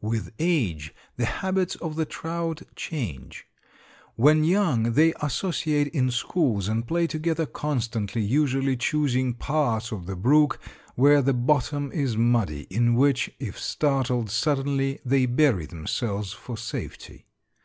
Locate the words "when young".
4.14-4.92